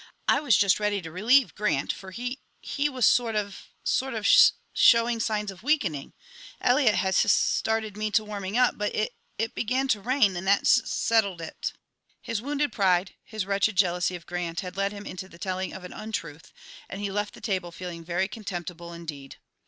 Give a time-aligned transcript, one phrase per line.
[0.27, 4.25] "I was just ready to relieve Grant, for he he was sort of sort of
[4.27, 6.13] sus showing signs of weakening.
[6.59, 10.47] Eliot had sus started me to warming up, but it it began to rain, and
[10.47, 11.73] that sus settled it."
[12.19, 15.83] His wounded pride, his wretched jealousy of Grant, had led him into the telling of
[15.83, 16.51] an untruth,
[16.89, 19.35] and he left the table feeling very contemptible indeed.